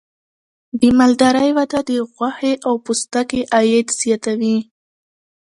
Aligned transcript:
د 0.79 0.81
مالدارۍ 0.99 1.49
وده 1.57 1.79
د 1.89 1.91
غوښې 2.13 2.53
او 2.67 2.73
پوستکي 2.85 3.41
عاید 3.53 3.87
زیاتوي. 4.01 4.57